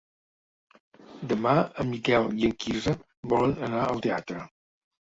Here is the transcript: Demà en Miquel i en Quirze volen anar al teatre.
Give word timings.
Demà 1.33 1.53
en 1.85 1.89
Miquel 1.91 2.31
i 2.41 2.51
en 2.51 2.57
Quirze 2.65 2.97
volen 3.37 3.57
anar 3.71 3.87
al 3.89 4.07
teatre. 4.11 4.47